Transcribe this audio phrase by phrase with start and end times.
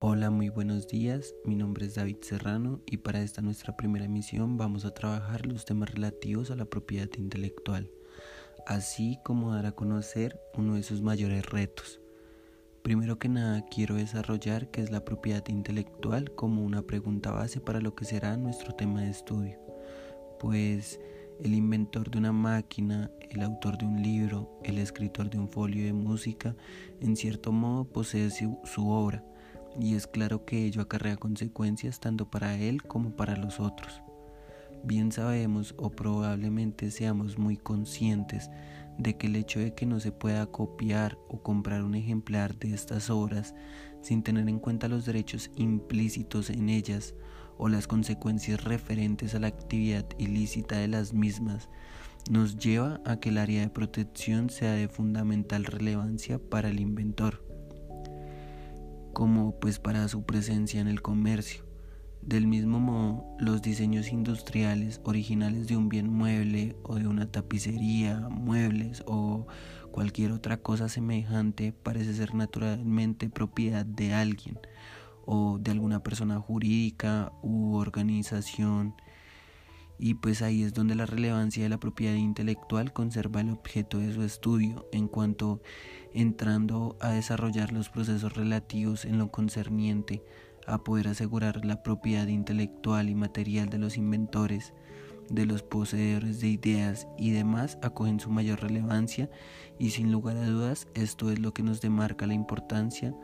[0.00, 1.34] Hola, muy buenos días.
[1.44, 5.64] Mi nombre es David Serrano y para esta nuestra primera emisión vamos a trabajar los
[5.64, 7.90] temas relativos a la propiedad intelectual,
[8.64, 12.00] así como dar a conocer uno de sus mayores retos.
[12.82, 17.80] Primero que nada quiero desarrollar qué es la propiedad intelectual como una pregunta base para
[17.80, 19.58] lo que será nuestro tema de estudio,
[20.38, 21.00] pues
[21.40, 25.84] el inventor de una máquina, el autor de un libro, el escritor de un folio
[25.84, 26.54] de música,
[27.00, 29.24] en cierto modo posee su, obra
[29.80, 34.02] y es claro que ello acarrea consecuencias tanto para él como para los otros.
[34.84, 38.50] Bien sabemos o probablemente seamos muy conscientes
[38.98, 42.74] de que el hecho de que no se pueda copiar o comprar un ejemplar de
[42.74, 43.54] estas obras
[44.02, 47.14] sin tener en cuenta los derechos implícitos en ellas
[47.56, 51.68] o las consecuencias referentes a la actividad ilícita de las mismas
[52.30, 57.47] nos lleva a que el área de protección sea de fundamental relevancia para el inventor
[59.18, 61.64] como pues para su presencia en el comercio.
[62.22, 68.20] Del mismo modo, los diseños industriales originales de un bien mueble o de una tapicería,
[68.30, 69.48] muebles o
[69.90, 74.60] cualquier otra cosa semejante parece ser naturalmente propiedad de alguien
[75.26, 78.94] o de alguna persona jurídica u organización
[79.98, 84.12] y pues ahí es donde la relevancia de la propiedad intelectual conserva el objeto de
[84.14, 85.60] su estudio en cuanto
[86.14, 90.22] entrando a desarrollar los procesos relativos en lo concerniente
[90.66, 94.74] a poder asegurar la propiedad intelectual y material de los inventores,
[95.30, 99.28] de los poseedores de ideas y demás acogen su mayor relevancia
[99.78, 103.14] y sin lugar a dudas esto es lo que nos demarca la importancia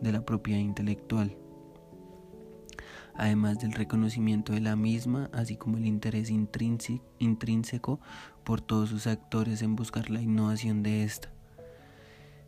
[0.00, 1.36] de la propiedad intelectual
[3.14, 8.00] además del reconocimiento de la misma, así como el interés intrínseco
[8.44, 11.30] por todos sus actores en buscar la innovación de esta.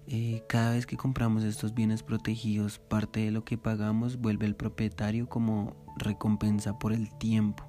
[0.07, 4.55] Eh, cada vez que compramos estos bienes protegidos, parte de lo que pagamos vuelve al
[4.55, 7.65] propietario como recompensa por el tiempo,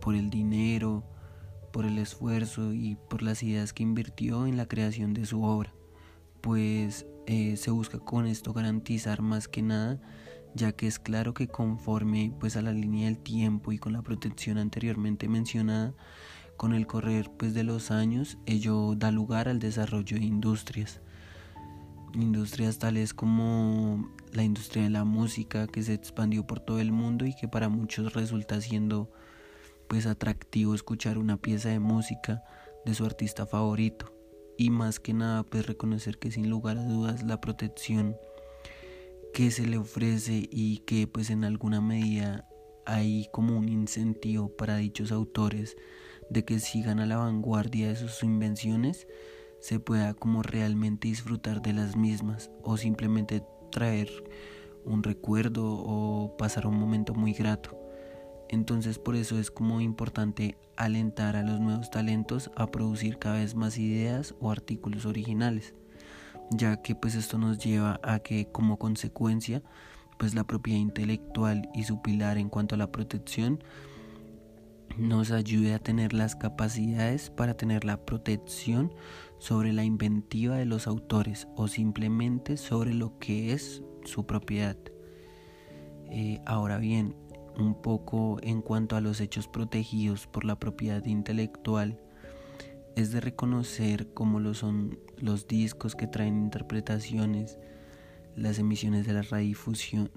[0.00, 1.04] por el dinero,
[1.72, 5.72] por el esfuerzo y por las ideas que invirtió en la creación de su obra,
[6.42, 10.00] pues eh, se busca con esto garantizar más que nada
[10.54, 14.02] ya que es claro que conforme pues a la línea del tiempo y con la
[14.02, 15.94] protección anteriormente mencionada,
[16.56, 21.00] con el correr pues de los años, ello da lugar al desarrollo de industrias.
[22.14, 27.26] Industrias tales como la industria de la música que se expandió por todo el mundo
[27.26, 29.10] y que para muchos resulta siendo
[29.88, 32.42] pues atractivo escuchar una pieza de música
[32.84, 34.12] de su artista favorito
[34.56, 38.16] y más que nada pues reconocer que sin lugar a dudas la protección
[39.38, 42.48] que se le ofrece y que pues en alguna medida
[42.86, 45.76] hay como un incentivo para dichos autores
[46.28, 49.06] de que sigan a la vanguardia de sus invenciones
[49.60, 54.10] se pueda como realmente disfrutar de las mismas o simplemente traer
[54.84, 57.78] un recuerdo o pasar un momento muy grato.
[58.48, 63.54] Entonces por eso es como importante alentar a los nuevos talentos a producir cada vez
[63.54, 65.74] más ideas o artículos originales
[66.50, 69.62] ya que pues esto nos lleva a que como consecuencia
[70.18, 73.62] pues la propiedad intelectual y su pilar en cuanto a la protección
[74.96, 78.92] nos ayude a tener las capacidades para tener la protección
[79.38, 84.76] sobre la inventiva de los autores o simplemente sobre lo que es su propiedad.
[86.10, 87.14] Eh, ahora bien,
[87.56, 92.00] un poco en cuanto a los hechos protegidos por la propiedad intelectual,
[92.96, 97.58] es de reconocer cómo lo son los discos que traen interpretaciones,
[98.36, 100.10] las emisiones de la radiodifusión,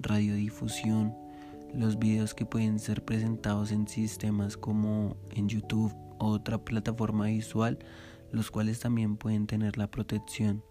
[1.74, 7.80] los videos que pueden ser presentados en sistemas como en YouTube o otra plataforma visual,
[8.32, 10.64] los cuales también pueden tener la protección.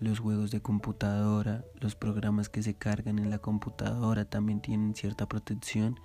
[0.00, 5.26] Los juegos de computadora, los programas que se cargan en la computadora también tienen cierta
[5.26, 5.98] protección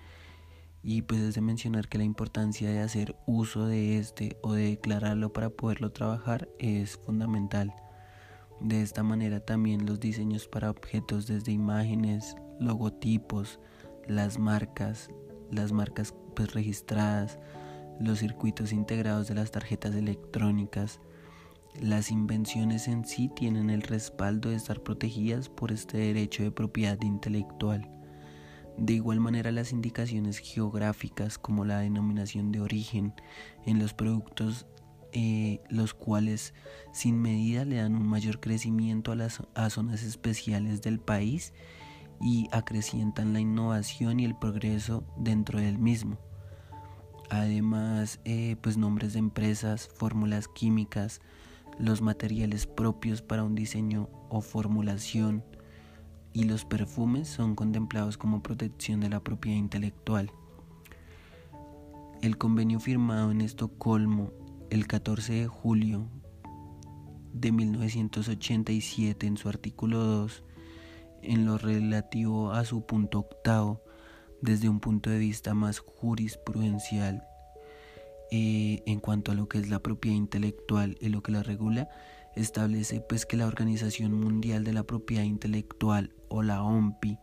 [0.83, 4.63] y pues es de mencionar que la importancia de hacer uso de este o de
[4.65, 7.73] declararlo para poderlo trabajar es fundamental.
[8.59, 13.59] De esta manera también los diseños para objetos desde imágenes, logotipos,
[14.07, 15.09] las marcas,
[15.51, 17.39] las marcas pues registradas,
[17.99, 20.99] los circuitos integrados de las tarjetas electrónicas,
[21.81, 27.01] las invenciones en sí tienen el respaldo de estar protegidas por este derecho de propiedad
[27.01, 27.89] intelectual.
[28.77, 33.13] De igual manera, las indicaciones geográficas como la denominación de origen
[33.65, 34.65] en los productos,
[35.11, 36.53] eh, los cuales
[36.91, 41.53] sin medida le dan un mayor crecimiento a las a zonas especiales del país
[42.19, 46.17] y acrecientan la innovación y el progreso dentro del mismo.
[47.29, 51.21] Además, eh, pues nombres de empresas, fórmulas químicas,
[51.79, 55.43] los materiales propios para un diseño o formulación,
[56.33, 60.31] y los perfumes son contemplados como protección de la propiedad intelectual.
[62.21, 64.31] El convenio firmado en Estocolmo
[64.69, 66.07] el 14 de julio
[67.33, 70.43] de 1987 en su artículo 2
[71.21, 73.81] en lo relativo a su punto octavo
[74.41, 77.23] desde un punto de vista más jurisprudencial
[78.31, 81.89] eh, en cuanto a lo que es la propiedad intelectual y lo que la regula
[82.35, 87.17] establece pues que la Organización Mundial de la Propiedad Intelectual o la OMPI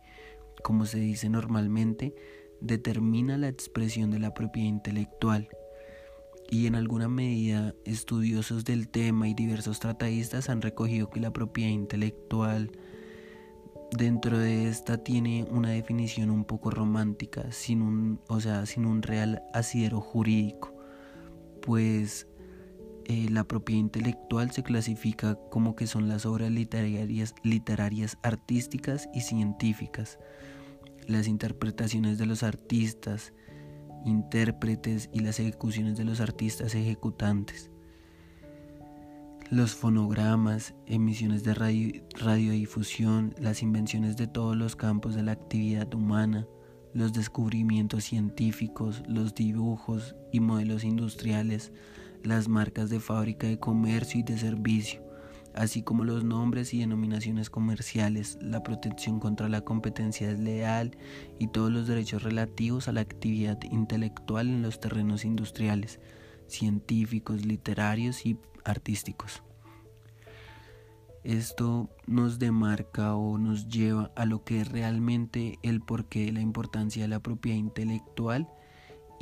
[0.61, 2.15] como se dice normalmente
[2.59, 5.49] determina la expresión de la propiedad intelectual.
[6.49, 11.71] Y en alguna medida estudiosos del tema y diversos tratadistas han recogido que la propiedad
[11.71, 12.71] intelectual
[13.97, 19.01] dentro de esta tiene una definición un poco romántica, sin un, o sea, sin un
[19.01, 20.73] real asidero jurídico,
[21.61, 22.27] pues
[23.05, 29.21] eh, la propiedad intelectual se clasifica como que son las obras literarias, literarias artísticas y
[29.21, 30.19] científicas,
[31.07, 33.33] las interpretaciones de los artistas,
[34.05, 37.69] intérpretes y las ejecuciones de los artistas ejecutantes.
[39.49, 46.47] Los fonogramas, emisiones de radiodifusión, las invenciones de todos los campos de la actividad humana,
[46.93, 51.73] los descubrimientos científicos, los dibujos y modelos industriales,
[52.23, 55.03] las marcas de fábrica de comercio y de servicio,
[55.53, 60.97] así como los nombres y denominaciones comerciales, la protección contra la competencia desleal
[61.39, 65.99] y todos los derechos relativos a la actividad intelectual en los terrenos industriales,
[66.47, 69.43] científicos, literarios y artísticos.
[71.23, 76.41] Esto nos demarca o nos lleva a lo que es realmente el porqué de la
[76.41, 78.47] importancia de la propiedad intelectual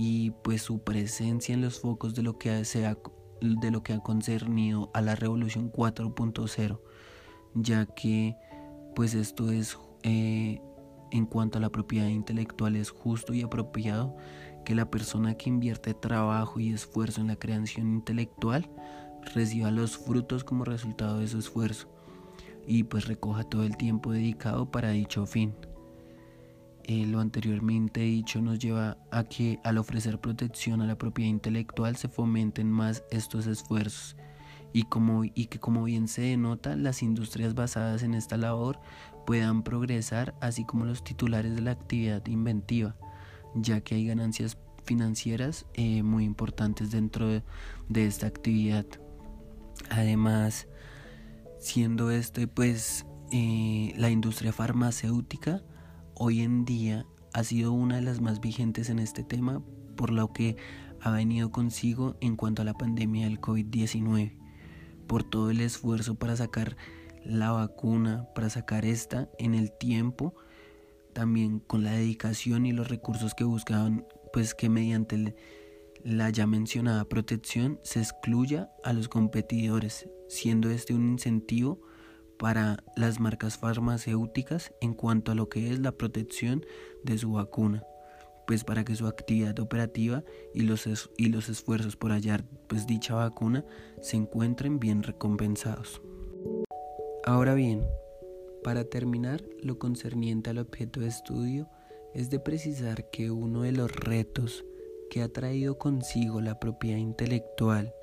[0.02, 2.98] y pues su presencia en los focos de lo que sea
[3.42, 6.80] de lo que ha concernido a la revolución 4.0
[7.54, 8.38] ya que
[8.96, 10.62] pues esto es eh,
[11.12, 14.16] en cuanto a la propiedad intelectual es justo y apropiado
[14.64, 18.70] que la persona que invierte trabajo y esfuerzo en la creación intelectual
[19.36, 21.90] reciba los frutos como resultado de su esfuerzo
[22.66, 25.56] y pues recoja todo el tiempo dedicado para dicho fin.
[26.92, 31.96] Eh, lo anteriormente dicho nos lleva a que al ofrecer protección a la propiedad intelectual
[31.98, 34.16] se fomenten más estos esfuerzos.
[34.74, 38.80] Y, como, y que como bien se denota las industrias basadas en esta labor
[39.28, 42.96] puedan progresar así como los titulares de la actividad inventiva
[43.54, 47.44] ya que hay ganancias financieras eh, muy importantes dentro de,
[47.88, 48.88] de esta actividad.
[49.92, 50.68] Además
[51.60, 55.62] siendo este pues eh, la industria farmacéutica
[56.20, 59.64] hoy en día ha sido una de las más vigentes en este tema
[59.96, 60.58] por lo que
[61.02, 64.38] ha venido consigo en cuanto a la pandemia del COVID-19,
[65.08, 66.76] por todo el esfuerzo para sacar
[67.24, 70.36] la vacuna, para sacar esta en el tiempo,
[71.14, 75.36] también con la dedicación y los recursos que buscaban, pues que mediante
[76.04, 81.82] la ya mencionada protección se excluya a los competidores, siendo este un incentivo
[82.40, 86.66] para las marcas farmacéuticas en cuanto a lo que es la protección
[87.04, 87.84] de su vacuna,
[88.48, 90.88] pues para que su actividad operativa y los,
[91.18, 93.66] y los esfuerzos por hallar pues dicha vacuna
[94.02, 96.02] se encuentren bien recompensados.
[97.26, 97.86] Ahora bien,
[98.64, 101.70] para terminar, lo concerniente al objeto de estudio
[102.14, 104.64] es de precisar que uno de los retos
[105.10, 107.94] que ha traído consigo la propiedad intelectual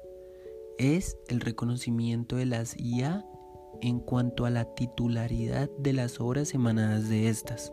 [0.78, 3.24] es el reconocimiento de las IA
[3.82, 7.72] en cuanto a la titularidad de las obras emanadas de estas.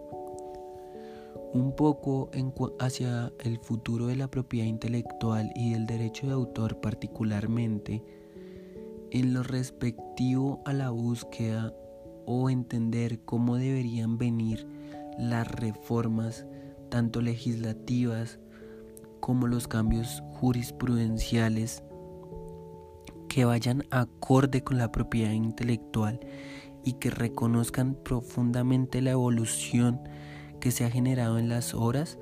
[1.53, 2.31] Un poco
[2.79, 8.03] hacia el futuro de la propiedad intelectual y del derecho de autor particularmente,
[9.11, 11.73] en lo respectivo a la búsqueda
[12.25, 14.67] o entender cómo deberían venir
[15.19, 16.45] las reformas,
[16.89, 18.39] tanto legislativas
[19.19, 21.83] como los cambios jurisprudenciales
[23.33, 26.19] que vayan acorde con la propiedad intelectual
[26.83, 29.99] y que reconozcan profundamente la evolución
[30.59, 32.19] que se ha generado en las horas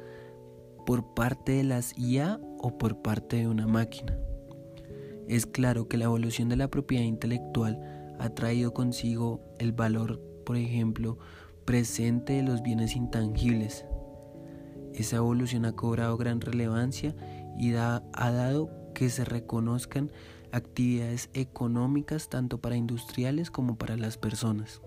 [0.86, 4.18] por parte de las IA o por parte de una máquina.
[5.27, 10.56] Es claro que la evolución de la propiedad intelectual ha traído consigo el valor, por
[10.56, 11.18] ejemplo,
[11.65, 13.84] presente de los bienes intangibles.
[14.94, 17.13] Esa evolución ha cobrado gran relevancia
[17.60, 20.10] y ha dado que se reconozcan
[20.51, 24.81] actividades económicas tanto para industriales como para las personas.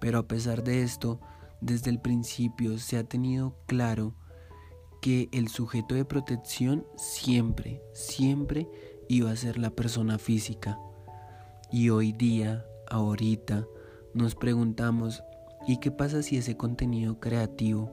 [0.00, 1.20] Pero a pesar de esto,
[1.60, 4.14] desde el principio se ha tenido claro
[5.00, 8.68] que el sujeto de protección siempre, siempre
[9.08, 10.78] iba a ser la persona física.
[11.70, 13.66] Y hoy día, ahorita,
[14.14, 15.22] nos preguntamos
[15.66, 17.90] ¿Y qué pasa si ese contenido creativo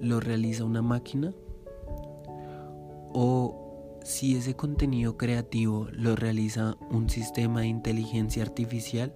[0.00, 1.32] lo realiza una máquina?
[4.08, 9.14] ¿O si ese contenido creativo lo realiza un sistema de inteligencia artificial?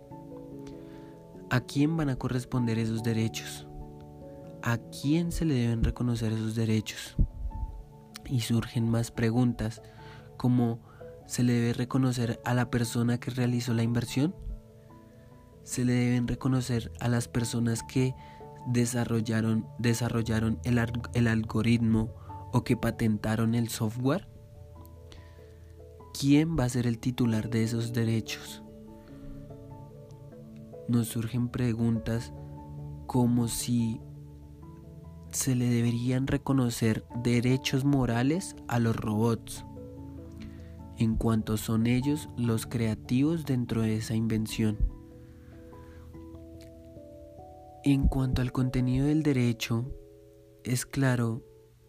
[1.49, 3.67] ¿A quién van a corresponder esos derechos?
[4.63, 7.17] ¿A quién se le deben reconocer esos derechos?
[8.27, 9.81] Y surgen más preguntas
[10.37, 10.79] como
[11.27, 14.37] ¿se le debe reconocer a la persona que realizó la inversión?
[15.63, 18.15] ¿Se le deben reconocer a las personas que
[18.67, 19.65] desarrollaron,
[21.15, 22.15] el algoritmo
[22.53, 24.32] o que patentaron el software?
[26.19, 28.63] ¿Quién va a ser el titular de esos derechos?
[30.89, 32.33] Nos surgen preguntas
[33.07, 34.01] como si
[35.31, 39.65] se le deberían reconocer derechos morales a los robots,
[40.99, 44.77] en cuanto son ellos los creativos dentro de esa invención.
[47.85, 49.91] En cuanto al contenido del derecho,
[50.63, 51.43] es claro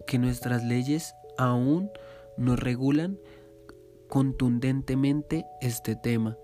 [0.07, 1.91] que nuestras leyes aún
[2.37, 3.19] no regulan
[4.13, 6.37] contundentemente este tema,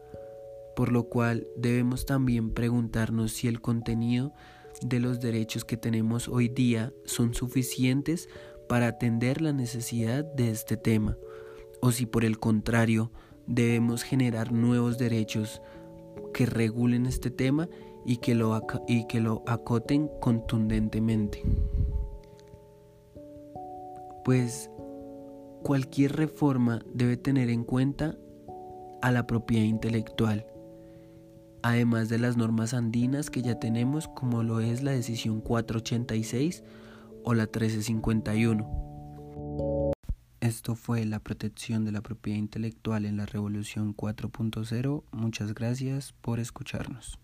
[0.76, 4.34] por lo cual debemos también preguntarnos si el contenido
[4.82, 8.28] de los derechos que tenemos hoy día son suficientes
[8.68, 11.16] para atender la necesidad de este tema,
[11.80, 13.12] o si por el contrario
[13.46, 15.62] debemos generar nuevos derechos
[16.34, 17.70] que regulen este tema
[18.04, 21.44] y que lo, y que lo acoten contundentemente.
[24.26, 24.72] Pues
[25.64, 28.16] cualquier reforma debe tener en cuenta
[29.02, 30.46] a la propiedad intelectual
[31.62, 36.64] además de las normas andinas que ya tenemos como lo es la decisión 486
[37.24, 39.92] o la 1351.
[40.42, 45.04] Esto fue la protección de la propiedad intelectual en la revolución 4.0.
[45.12, 47.20] Muchas gracias por escucharnos.